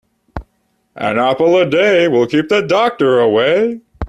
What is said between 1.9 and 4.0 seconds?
will keep the doctor away.